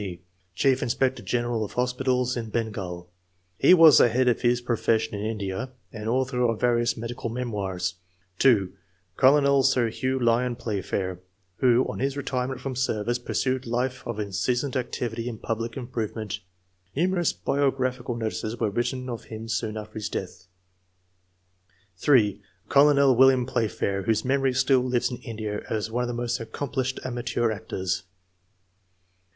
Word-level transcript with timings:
D., 0.01 0.21
chief 0.55 0.81
inspector 0.81 1.21
general 1.21 1.63
of 1.63 1.73
hospi 1.75 2.01
tals 2.05 2.35
in 2.35 2.49
Bengal; 2.49 3.11
he 3.59 3.75
was 3.75 3.99
the 3.99 4.09
head 4.09 4.27
of 4.27 4.41
his 4.41 4.59
pro 4.59 4.75
fession 4.75 5.13
in 5.13 5.19
India, 5.19 5.69
and 5.93 6.09
author 6.09 6.41
of 6.41 6.59
various 6.59 6.97
medical 6.97 7.29
memoirs; 7.29 7.97
(2) 8.39 8.73
Colonel 9.15 9.61
Sir 9.61 9.89
Hugh 9.89 10.17
Lyon 10.17 10.55
Playfair, 10.55 11.19
who 11.57 11.85
on 11.87 11.99
his 11.99 12.17
retirement 12.17 12.59
from 12.59 12.75
service 12.75 13.19
pursued 13.19 13.67
life 13.67 14.01
of 14.07 14.19
incessant 14.19 14.75
activity 14.75 15.29
in 15.29 15.37
public 15.37 15.77
improvement 15.77 16.39
(numerous 16.95 17.31
biographical 17.31 18.15
notices 18.15 18.59
were 18.59 18.71
written 18.71 19.07
of 19.07 19.25
him 19.25 19.47
soon 19.47 19.77
after 19.77 19.93
his 19.93 20.09
death); 20.09 20.47
(3) 21.97 22.41
Colonel 22.69 23.15
William 23.15 23.45
Playfair, 23.45 24.01
whose 24.01 24.25
memory 24.25 24.53
still 24.53 24.81
lives 24.81 25.11
in 25.11 25.17
India 25.17 25.61
as 25.69 25.91
one 25.91 26.03
of 26.03 26.07
the 26.07 26.13
most 26.15 26.39
accomplished 26.39 26.99
ama 27.05 27.21
teur 27.21 27.53
actors. 27.53 28.01